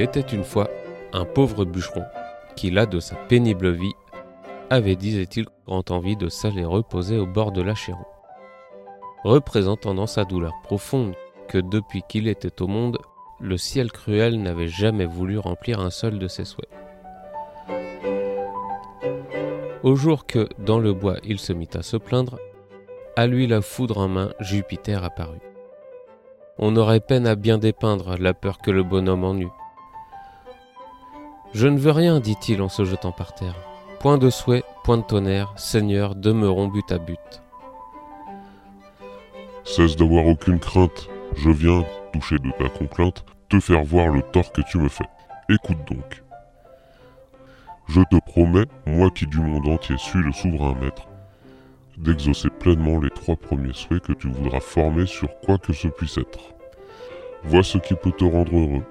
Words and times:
était 0.00 0.20
une 0.20 0.44
fois 0.44 0.68
un 1.12 1.24
pauvre 1.24 1.64
bûcheron 1.64 2.04
qui, 2.56 2.70
là 2.70 2.86
de 2.86 3.00
sa 3.00 3.16
pénible 3.16 3.70
vie, 3.70 3.94
avait, 4.70 4.96
disait-il, 4.96 5.46
grand 5.66 5.90
envie 5.90 6.16
de 6.16 6.28
s'aller 6.28 6.64
reposer 6.64 7.18
au 7.18 7.26
bord 7.26 7.52
de 7.52 7.62
la 7.62 7.74
Chéron, 7.74 8.04
représentant 9.24 9.94
dans 9.94 10.06
sa 10.06 10.24
douleur 10.24 10.52
profonde 10.62 11.14
que 11.48 11.58
depuis 11.58 12.02
qu'il 12.08 12.28
était 12.28 12.62
au 12.62 12.66
monde, 12.66 12.98
le 13.40 13.56
ciel 13.56 13.92
cruel 13.92 14.40
n'avait 14.40 14.68
jamais 14.68 15.06
voulu 15.06 15.38
remplir 15.38 15.80
un 15.80 15.90
seul 15.90 16.18
de 16.18 16.28
ses 16.28 16.44
souhaits. 16.44 16.68
Au 19.82 19.96
jour 19.96 20.26
que, 20.26 20.48
dans 20.58 20.78
le 20.78 20.94
bois, 20.94 21.16
il 21.24 21.38
se 21.38 21.52
mit 21.52 21.68
à 21.74 21.82
se 21.82 21.98
plaindre, 21.98 22.38
à 23.16 23.26
lui 23.26 23.46
la 23.46 23.60
foudre 23.60 23.98
en 23.98 24.08
main, 24.08 24.32
Jupiter 24.40 25.04
apparut. 25.04 25.42
On 26.58 26.76
aurait 26.76 27.00
peine 27.00 27.26
à 27.26 27.34
bien 27.34 27.58
dépeindre 27.58 28.16
la 28.18 28.32
peur 28.32 28.58
que 28.58 28.70
le 28.70 28.82
bonhomme 28.82 29.24
en 29.24 29.36
eut. 29.36 29.50
Je 31.54 31.68
ne 31.68 31.78
veux 31.78 31.92
rien, 31.92 32.18
dit-il 32.18 32.60
en 32.62 32.68
se 32.68 32.84
jetant 32.84 33.12
par 33.12 33.32
terre. 33.32 33.54
Point 34.00 34.18
de 34.18 34.28
souhait, 34.28 34.64
point 34.82 34.98
de 34.98 35.02
tonnerre, 35.02 35.54
Seigneur, 35.56 36.16
demeurons 36.16 36.66
but 36.66 36.90
à 36.90 36.98
but. 36.98 37.42
Cesse 39.62 39.94
d'avoir 39.94 40.26
aucune 40.26 40.58
crainte, 40.58 41.08
je 41.36 41.50
viens, 41.50 41.84
touché 42.12 42.38
de 42.40 42.50
ta 42.58 42.68
complainte, 42.68 43.24
te 43.48 43.60
faire 43.60 43.84
voir 43.84 44.08
le 44.08 44.22
tort 44.22 44.50
que 44.50 44.62
tu 44.62 44.78
me 44.78 44.88
fais. 44.88 45.06
Écoute 45.48 45.78
donc. 45.88 46.24
Je 47.86 48.00
te 48.00 48.16
promets, 48.26 48.66
moi 48.84 49.10
qui 49.10 49.26
du 49.26 49.38
monde 49.38 49.68
entier 49.68 49.96
suis 49.96 50.18
le 50.18 50.32
souverain 50.32 50.74
maître, 50.80 51.06
d'exaucer 51.98 52.50
pleinement 52.50 52.98
les 52.98 53.10
trois 53.10 53.36
premiers 53.36 53.74
souhaits 53.74 54.02
que 54.02 54.12
tu 54.12 54.28
voudras 54.28 54.60
former 54.60 55.06
sur 55.06 55.28
quoi 55.38 55.58
que 55.58 55.72
ce 55.72 55.86
puisse 55.86 56.18
être. 56.18 56.40
Vois 57.44 57.62
ce 57.62 57.78
qui 57.78 57.94
peut 57.94 58.10
te 58.10 58.24
rendre 58.24 58.56
heureux. 58.56 58.82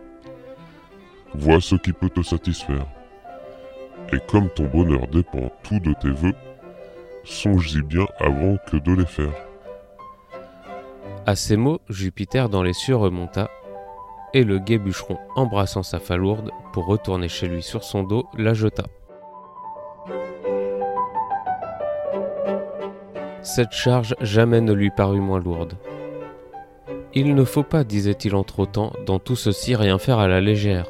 Vois 1.35 1.61
ce 1.61 1.75
qui 1.75 1.93
peut 1.93 2.09
te 2.09 2.21
satisfaire. 2.21 2.85
Et 4.11 4.19
comme 4.27 4.49
ton 4.49 4.65
bonheur 4.65 5.07
dépend 5.07 5.51
tout 5.63 5.79
de 5.79 5.93
tes 5.93 6.11
voeux, 6.11 6.35
songe-y 7.23 7.81
bien 7.81 8.05
avant 8.19 8.57
que 8.67 8.77
de 8.77 8.93
les 8.93 9.05
faire. 9.05 9.33
À 11.25 11.35
ces 11.35 11.57
mots, 11.57 11.79
Jupiter 11.89 12.49
dans 12.49 12.63
les 12.63 12.73
cieux 12.73 12.95
remonta, 12.95 13.49
et 14.33 14.43
le 14.43 14.59
gai 14.59 14.77
bûcheron, 14.77 15.17
embrassant 15.35 15.83
sa 15.83 15.99
falourde 15.99 16.51
pour 16.73 16.85
retourner 16.85 17.29
chez 17.29 17.47
lui 17.47 17.63
sur 17.63 17.83
son 17.83 18.03
dos, 18.03 18.25
la 18.37 18.53
jeta. 18.53 18.83
Cette 23.41 23.71
charge 23.71 24.15
jamais 24.21 24.61
ne 24.61 24.73
lui 24.73 24.89
parut 24.89 25.19
moins 25.19 25.39
lourde. 25.39 25.77
Il 27.13 27.35
ne 27.35 27.43
faut 27.43 27.63
pas, 27.63 27.83
disait-il 27.83 28.35
entre-temps, 28.35 28.93
dans 29.05 29.19
tout 29.19 29.35
ceci 29.35 29.75
rien 29.75 29.97
faire 29.97 30.19
à 30.19 30.27
la 30.27 30.41
légère. 30.41 30.87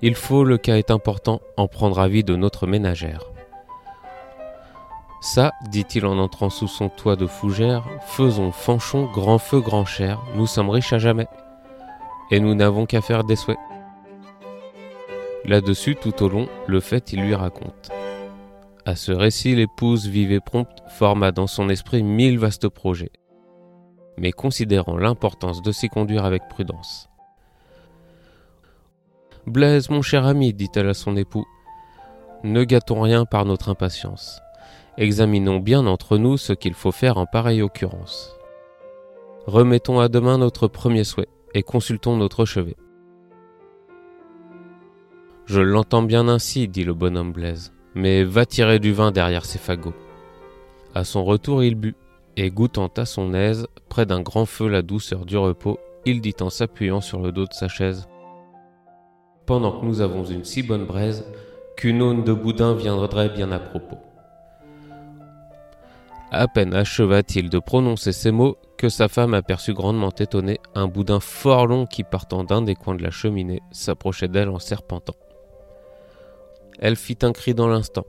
Il 0.00 0.14
faut, 0.14 0.44
le 0.44 0.58
cas 0.58 0.76
est 0.76 0.90
important, 0.90 1.40
en 1.56 1.66
prendre 1.66 1.98
avis 1.98 2.22
de 2.22 2.36
notre 2.36 2.66
ménagère. 2.66 3.24
Ça, 5.20 5.52
dit-il 5.68 6.06
en 6.06 6.18
entrant 6.18 6.50
sous 6.50 6.68
son 6.68 6.88
toit 6.88 7.16
de 7.16 7.26
fougère, 7.26 7.84
faisons 8.06 8.52
fanchon, 8.52 9.06
grand 9.12 9.38
feu, 9.38 9.60
grand 9.60 9.84
cher, 9.84 10.22
nous 10.36 10.46
sommes 10.46 10.70
riches 10.70 10.92
à 10.92 10.98
jamais. 10.98 11.26
Et 12.30 12.38
nous 12.38 12.54
n'avons 12.54 12.86
qu'à 12.86 13.00
faire 13.00 13.24
des 13.24 13.34
souhaits. 13.34 13.58
Là-dessus, 15.44 15.96
tout 15.96 16.22
au 16.22 16.28
long, 16.28 16.46
le 16.68 16.78
fait 16.78 17.12
il 17.12 17.22
lui 17.22 17.34
raconte. 17.34 17.90
À 18.84 18.94
ce 18.94 19.10
récit, 19.12 19.56
l'épouse 19.56 20.06
vive 20.06 20.30
et 20.30 20.40
prompte 20.40 20.82
forma 20.88 21.32
dans 21.32 21.46
son 21.46 21.68
esprit 21.68 22.02
mille 22.04 22.38
vastes 22.38 22.68
projets, 22.68 23.12
mais 24.16 24.30
considérant 24.30 24.96
l'importance 24.96 25.62
de 25.62 25.72
s'y 25.72 25.88
conduire 25.88 26.24
avec 26.24 26.48
prudence. 26.48 27.08
Blaise, 29.48 29.90
mon 29.90 30.02
cher 30.02 30.26
ami, 30.26 30.52
dit-elle 30.52 30.88
à 30.88 30.94
son 30.94 31.16
époux, 31.16 31.46
ne 32.44 32.64
gâtons 32.64 33.00
rien 33.00 33.24
par 33.24 33.44
notre 33.44 33.68
impatience. 33.68 34.40
Examinons 34.96 35.58
bien 35.58 35.86
entre 35.86 36.18
nous 36.18 36.36
ce 36.36 36.52
qu'il 36.52 36.74
faut 36.74 36.92
faire 36.92 37.18
en 37.18 37.26
pareille 37.26 37.62
occurrence. 37.62 38.36
Remettons 39.46 40.00
à 40.00 40.08
demain 40.08 40.38
notre 40.38 40.68
premier 40.68 41.04
souhait 41.04 41.28
et 41.54 41.62
consultons 41.62 42.16
notre 42.16 42.44
chevet. 42.44 42.76
Je 45.46 45.60
l'entends 45.60 46.02
bien 46.02 46.28
ainsi, 46.28 46.68
dit 46.68 46.84
le 46.84 46.94
bonhomme 46.94 47.32
Blaise, 47.32 47.72
mais 47.94 48.22
va 48.24 48.44
tirer 48.44 48.78
du 48.78 48.92
vin 48.92 49.10
derrière 49.10 49.46
ses 49.46 49.58
fagots. 49.58 49.94
À 50.94 51.04
son 51.04 51.24
retour, 51.24 51.64
il 51.64 51.74
but, 51.74 51.96
et 52.36 52.50
goûtant 52.50 52.90
à 52.96 53.04
son 53.04 53.34
aise, 53.34 53.66
près 53.88 54.04
d'un 54.04 54.20
grand 54.20 54.46
feu 54.46 54.68
la 54.68 54.82
douceur 54.82 55.24
du 55.24 55.36
repos, 55.36 55.78
il 56.04 56.20
dit 56.20 56.36
en 56.40 56.50
s'appuyant 56.50 57.00
sur 57.00 57.20
le 57.20 57.32
dos 57.32 57.46
de 57.46 57.52
sa 57.52 57.68
chaise 57.68 58.06
Pendant 59.48 59.80
que 59.80 59.86
nous 59.86 60.02
avons 60.02 60.24
une 60.24 60.44
si 60.44 60.62
bonne 60.62 60.84
braise, 60.84 61.24
qu'une 61.74 62.02
aune 62.02 62.22
de 62.22 62.34
boudin 62.34 62.74
viendrait 62.74 63.30
bien 63.30 63.50
à 63.50 63.58
propos. 63.58 63.96
À 66.30 66.46
peine 66.48 66.74
acheva-t-il 66.74 67.48
de 67.48 67.58
prononcer 67.58 68.12
ces 68.12 68.30
mots 68.30 68.58
que 68.76 68.90
sa 68.90 69.08
femme 69.08 69.32
aperçut 69.32 69.72
grandement 69.72 70.10
étonnée 70.10 70.60
un 70.74 70.86
boudin 70.86 71.18
fort 71.18 71.66
long 71.66 71.86
qui, 71.86 72.04
partant 72.04 72.44
d'un 72.44 72.60
des 72.60 72.74
coins 72.74 72.94
de 72.94 73.02
la 73.02 73.10
cheminée, 73.10 73.62
s'approchait 73.72 74.28
d'elle 74.28 74.50
en 74.50 74.58
serpentant. 74.58 75.16
Elle 76.78 76.96
fit 76.96 77.16
un 77.22 77.32
cri 77.32 77.54
dans 77.54 77.68
l'instant. 77.68 78.04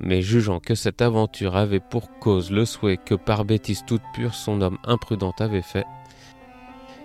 Mais 0.00 0.22
jugeant 0.22 0.58
que 0.58 0.74
cette 0.74 1.02
aventure 1.02 1.54
avait 1.54 1.78
pour 1.78 2.18
cause 2.18 2.50
le 2.50 2.64
souhait 2.64 2.96
que 2.96 3.14
par 3.14 3.44
bêtise 3.44 3.84
toute 3.86 4.02
pure 4.12 4.34
son 4.34 4.60
homme 4.60 4.78
imprudent 4.82 5.34
avait 5.38 5.62
fait, 5.62 5.86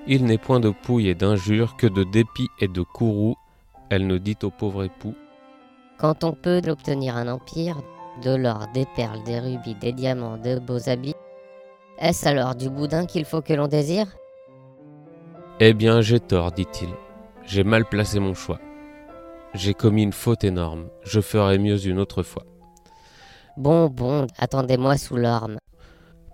il 0.07 0.25
n'est 0.25 0.37
point 0.37 0.59
de 0.59 0.69
pouille 0.69 1.09
et 1.09 1.15
d'injure 1.15 1.75
que 1.77 1.87
de 1.87 2.03
dépit 2.03 2.49
et 2.59 2.67
de 2.67 2.81
courroux, 2.81 3.35
elle 3.89 4.07
ne 4.07 4.17
dit 4.17 4.37
au 4.43 4.49
pauvre 4.49 4.83
époux. 4.83 5.15
Quand 5.97 6.23
on 6.23 6.33
peut 6.33 6.61
obtenir 6.67 7.17
un 7.17 7.27
empire, 7.27 7.81
de 8.23 8.35
l'or, 8.35 8.67
des 8.73 8.85
perles, 8.95 9.23
des 9.23 9.39
rubis, 9.39 9.75
des 9.75 9.93
diamants, 9.93 10.37
de 10.37 10.59
beaux 10.59 10.89
habits, 10.89 11.15
est-ce 11.99 12.27
alors 12.27 12.55
du 12.55 12.69
boudin 12.69 13.05
qu'il 13.05 13.25
faut 13.25 13.41
que 13.41 13.53
l'on 13.53 13.67
désire? 13.67 14.07
Eh 15.59 15.73
bien, 15.73 15.99
j'ai 16.01 16.19
tort, 16.19 16.51
dit-il. 16.53 16.89
J'ai 17.43 17.63
mal 17.63 17.83
placé 17.83 18.19
mon 18.19 18.33
choix. 18.33 18.59
J'ai 19.53 19.73
commis 19.73 20.03
une 20.03 20.13
faute 20.13 20.43
énorme. 20.43 20.87
Je 21.03 21.19
ferai 21.19 21.57
mieux 21.57 21.85
une 21.85 21.99
autre 21.99 22.23
fois. 22.23 22.45
Bon, 23.57 23.87
bon, 23.89 24.27
attendez-moi 24.37 24.97
sous 24.97 25.17
l'orme. 25.17 25.57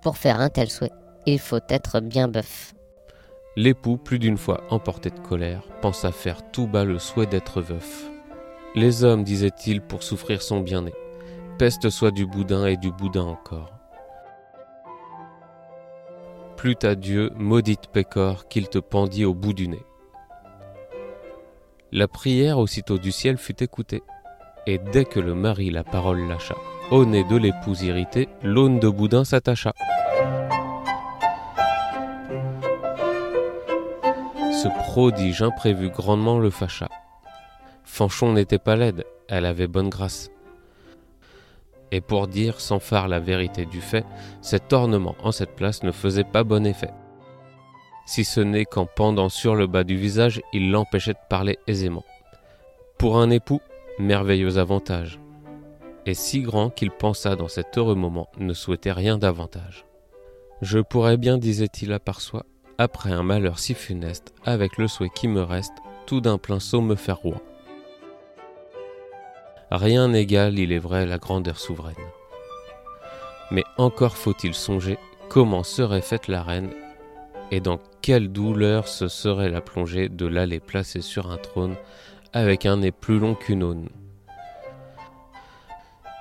Pour 0.04 0.18
faire 0.18 0.40
un 0.40 0.50
tel 0.50 0.70
souhait, 0.70 0.92
il 1.26 1.40
faut 1.40 1.62
être 1.70 2.02
bien 2.02 2.28
bœuf. 2.28 2.75
L'époux, 3.58 3.96
plus 3.96 4.20
d'une 4.20 4.38
fois 4.38 4.66
emporté 4.70 5.10
de 5.10 5.20
colère, 5.20 5.64
pensa 5.82 6.12
faire 6.12 6.52
tout 6.52 6.68
bas 6.68 6.84
le 6.84 7.00
souhait 7.00 7.26
d'être 7.26 7.62
veuf. 7.62 8.10
Les 8.76 9.06
hommes, 9.06 9.24
disait-il, 9.24 9.82
pour 9.82 10.04
souffrir 10.04 10.42
son 10.42 10.60
bien-né. 10.60 10.94
Peste 11.58 11.90
soit 11.90 12.12
du 12.12 12.26
boudin 12.26 12.66
et 12.66 12.76
du 12.76 12.92
boudin 12.92 13.24
encore. 13.24 13.72
Plut 16.58 16.84
à 16.84 16.96
Dieu, 16.96 17.32
maudite 17.38 17.88
pécore, 17.88 18.50
qu'il 18.50 18.68
te 18.68 18.78
pendit 18.78 19.24
au 19.24 19.34
bout 19.34 19.54
du 19.54 19.70
nez. 19.70 19.86
La 21.94 22.10
prière 22.10 22.60
aussitôt 22.60 22.98
du 22.98 23.14
ciel 23.14 23.38
fut 23.38 23.64
écoutée, 23.64 24.04
et 24.68 24.80
dès 24.80 25.06
que 25.06 25.22
le 25.22 25.34
mari 25.34 25.70
la 25.70 25.86
parole 25.86 26.28
lâcha, 26.28 26.56
au 26.92 27.06
nez 27.06 27.24
de 27.24 27.38
l'épouse 27.38 27.84
irritée, 27.84 28.28
l'aune 28.44 28.80
de 28.80 28.90
boudin 28.90 29.24
s'attacha. 29.24 29.72
Ce 34.66 34.70
prodige 34.70 35.44
imprévu 35.44 35.92
grandement 35.92 36.40
le 36.40 36.50
fâcha. 36.50 36.90
Fanchon 37.84 38.34
n'était 38.34 38.58
pas 38.58 38.76
laide, 38.76 39.06
elle 39.28 39.46
avait 39.46 39.68
bonne 39.68 39.90
grâce. 39.90 40.32
Et 41.92 42.02
pour 42.02 42.28
dire 42.28 42.60
sans 42.60 42.80
phare 42.80 43.08
la 43.08 43.20
vérité 43.20 43.68
du 43.68 43.80
fait, 43.80 44.08
cet 44.42 44.74
ornement 44.74 45.16
en 45.22 45.32
cette 45.32 45.56
place 45.56 45.84
ne 45.84 45.92
faisait 45.92 46.24
pas 46.24 46.44
bon 46.44 46.66
effet. 46.66 46.90
Si 48.08 48.26
ce 48.26 48.42
n'est 48.42 48.66
qu'en 48.66 48.88
pendant 48.88 49.30
sur 49.30 49.54
le 49.54 49.68
bas 49.68 49.84
du 49.84 49.98
visage, 49.98 50.42
il 50.52 50.72
l'empêchait 50.72 51.14
de 51.14 51.30
parler 51.30 51.60
aisément. 51.68 52.04
Pour 52.98 53.20
un 53.20 53.30
époux, 53.30 53.62
merveilleux 54.00 54.58
avantage. 54.58 55.20
Et 56.08 56.16
si 56.16 56.42
grand 56.42 56.72
qu'il 56.72 56.90
pensa 56.90 57.36
dans 57.36 57.50
cet 57.50 57.78
heureux 57.78 57.94
moment 57.94 58.30
ne 58.40 58.54
souhaitait 58.54 58.94
rien 58.94 59.20
davantage. 59.20 59.86
Je 60.64 60.80
pourrais 60.80 61.18
bien, 61.18 61.38
disait-il 61.38 61.94
à 61.94 62.00
part 62.00 62.22
soi, 62.22 62.48
après 62.78 63.12
un 63.12 63.24
malheur 63.24 63.60
si 63.60 63.74
funeste, 63.74 64.34
avec 64.46 64.78
le 64.78 64.88
souhait 64.88 65.12
qui 65.14 65.28
me 65.28 65.42
reste, 65.42 65.74
tout 66.06 66.22
d'un 66.22 66.38
plein 66.38 66.60
saut 66.60 66.82
me 66.82 66.96
faire 66.96 67.18
roi. 67.18 67.42
Rien 69.72 70.10
n'égale, 70.10 70.60
il 70.60 70.72
est 70.72 70.80
vrai, 70.80 71.06
la 71.06 71.18
grandeur 71.18 71.60
souveraine. 71.60 71.96
Mais 73.52 73.64
encore 73.78 74.18
faut-il 74.18 74.54
songer 74.54 74.98
comment 75.30 75.64
serait 75.64 76.02
faite 76.02 76.28
la 76.28 76.44
reine 76.44 76.72
et 77.52 77.60
dans 77.60 77.80
quelle 78.02 78.32
douleur 78.32 78.88
ce 78.88 79.08
serait 79.08 79.50
la 79.50 79.62
plongée 79.62 80.10
de 80.10 80.26
l'aller 80.26 80.60
placer 80.60 81.02
sur 81.02 81.32
un 81.32 81.38
trône 81.38 81.76
avec 82.34 82.66
un 82.66 82.78
nez 82.78 82.92
plus 82.92 83.20
long 83.20 83.36
qu'une 83.36 83.64
aune. 83.64 83.90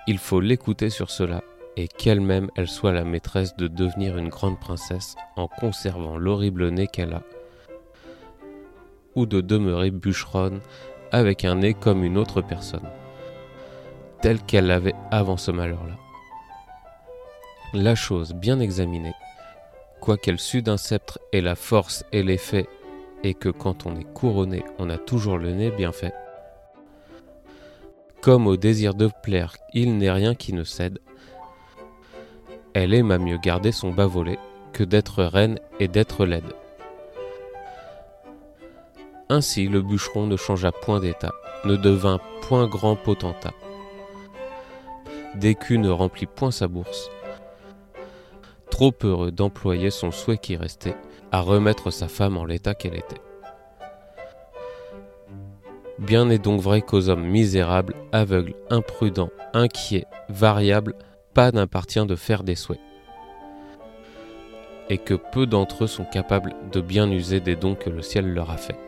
Il 0.06 0.18
faut 0.18 0.40
l'écouter 0.40 0.90
sur 0.90 1.10
cela 1.10 1.42
et 1.76 1.88
qu'elle-même 1.88 2.50
elle 2.56 2.68
soit 2.68 2.92
la 2.92 3.04
maîtresse 3.04 3.56
de 3.56 3.68
devenir 3.68 4.16
une 4.16 4.28
grande 4.28 4.60
princesse 4.60 5.16
en 5.36 5.48
conservant 5.48 6.16
l'horrible 6.16 6.68
nez 6.68 6.86
qu'elle 6.86 7.14
a. 7.14 7.22
ou 9.14 9.26
de 9.26 9.40
demeurer 9.40 9.90
bûcheronne 9.92 10.60
avec 11.12 11.44
un 11.44 11.56
nez 11.56 11.74
comme 11.74 12.02
une 12.02 12.18
autre 12.18 12.40
personne, 12.40 12.88
telle 14.20 14.42
qu'elle 14.42 14.66
l'avait 14.66 14.96
avant 15.12 15.36
ce 15.36 15.52
malheur-là. 15.52 15.96
La 17.74 17.94
chose 17.94 18.34
bien 18.34 18.58
examinée, 18.58 19.14
quoiqu'elle 20.00 20.40
sût 20.40 20.62
d'un 20.62 20.76
sceptre 20.76 21.20
et 21.32 21.40
la 21.40 21.54
force 21.54 22.04
et 22.10 22.24
l'effet, 22.24 22.66
et 23.22 23.34
que 23.34 23.48
quand 23.48 23.86
on 23.86 23.96
est 23.96 24.12
couronné, 24.12 24.64
on 24.78 24.90
a 24.90 24.98
toujours 24.98 25.38
le 25.38 25.52
nez 25.52 25.70
bien 25.70 25.92
fait, 25.92 26.14
comme 28.24 28.46
au 28.46 28.56
désir 28.56 28.94
de 28.94 29.10
plaire, 29.22 29.54
il 29.74 29.98
n'est 29.98 30.10
rien 30.10 30.34
qui 30.34 30.54
ne 30.54 30.64
cède, 30.64 30.98
elle 32.74 32.92
aime 32.92 33.10
à 33.10 33.18
mieux 33.18 33.38
garder 33.38 33.72
son 33.72 33.90
bas 33.90 34.06
volet 34.06 34.38
que 34.72 34.84
d'être 34.84 35.22
reine 35.22 35.58
et 35.78 35.88
d'être 35.88 36.26
laide. 36.26 36.52
Ainsi 39.28 39.68
le 39.68 39.80
bûcheron 39.80 40.26
ne 40.26 40.36
changea 40.36 40.72
point 40.72 41.00
d'état, 41.00 41.32
ne 41.64 41.76
devint 41.76 42.20
point 42.42 42.66
grand 42.66 42.96
potentat. 42.96 43.54
D'écu 45.36 45.78
ne 45.78 45.88
remplit 45.88 46.26
point 46.26 46.50
sa 46.50 46.68
bourse, 46.68 47.10
trop 48.70 48.92
heureux 49.02 49.30
d'employer 49.30 49.90
son 49.90 50.10
souhait 50.10 50.38
qui 50.38 50.56
restait 50.56 50.96
à 51.32 51.40
remettre 51.40 51.90
sa 51.90 52.08
femme 52.08 52.36
en 52.36 52.44
l'état 52.44 52.74
qu'elle 52.74 52.96
était. 52.96 53.20
Bien 55.98 56.28
est 56.28 56.38
donc 56.42 56.60
vrai 56.60 56.82
qu'aux 56.82 57.08
hommes 57.08 57.24
misérables, 57.24 57.94
aveugles, 58.10 58.54
imprudents, 58.70 59.30
inquiets, 59.52 60.06
variables, 60.28 60.96
pas 61.34 61.50
de 62.06 62.16
faire 62.16 62.44
des 62.44 62.54
souhaits, 62.54 62.80
et 64.88 64.98
que 64.98 65.14
peu 65.14 65.46
d'entre 65.46 65.84
eux 65.84 65.88
sont 65.88 66.04
capables 66.04 66.54
de 66.72 66.80
bien 66.80 67.10
user 67.10 67.40
des 67.40 67.56
dons 67.56 67.74
que 67.74 67.90
le 67.90 68.02
ciel 68.02 68.32
leur 68.32 68.50
a 68.50 68.56
faits. 68.56 68.78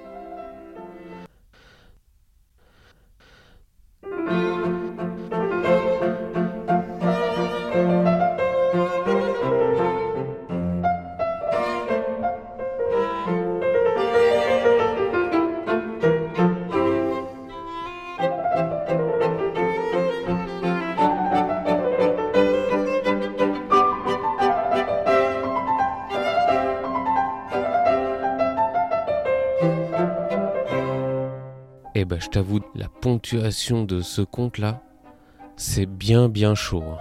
Eh 31.98 32.04
ben, 32.04 32.20
je 32.20 32.28
t'avoue, 32.28 32.60
la 32.74 32.88
ponctuation 32.90 33.84
de 33.84 34.02
ce 34.02 34.20
conte-là, 34.20 34.82
c'est 35.56 35.86
bien 35.86 36.28
bien 36.28 36.54
chaud. 36.54 36.82
hein. 36.82 36.98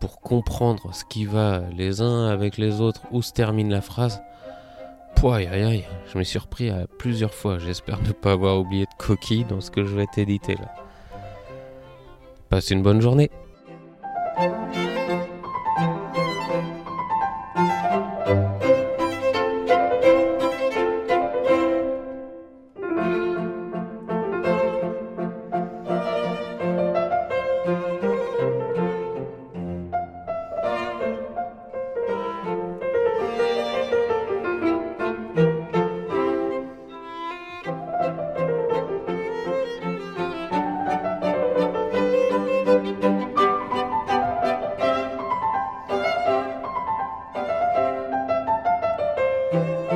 Pour 0.00 0.22
comprendre 0.22 0.94
ce 0.94 1.04
qui 1.04 1.26
va 1.26 1.60
les 1.76 2.00
uns 2.00 2.28
avec 2.28 2.56
les 2.56 2.80
autres, 2.80 3.02
où 3.10 3.20
se 3.20 3.34
termine 3.34 3.70
la 3.70 3.82
phrase, 3.82 4.22
pouah, 5.16 5.36
aïe 5.36 5.48
aïe 5.48 5.84
je 6.10 6.16
m'y 6.16 6.24
suis 6.24 6.38
à 6.70 6.86
plusieurs 6.98 7.34
fois. 7.34 7.58
J'espère 7.58 8.00
ne 8.00 8.12
pas 8.12 8.32
avoir 8.32 8.58
oublié 8.58 8.86
de 8.86 8.94
coquille 8.96 9.44
dans 9.44 9.60
ce 9.60 9.70
que 9.70 9.84
je 9.84 9.94
vais 9.94 10.06
t'éditer 10.06 10.54
là. 10.54 10.74
Passe 12.48 12.70
une 12.70 12.80
bonne 12.80 13.02
journée. 13.02 13.30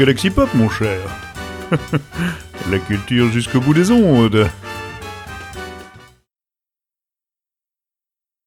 Galaxy 0.00 0.30
Pop, 0.30 0.48
mon 0.54 0.70
cher. 0.70 0.98
La 2.70 2.78
culture 2.78 3.30
jusqu'au 3.30 3.60
bout 3.60 3.74
des 3.74 3.90
ondes. 3.90 4.48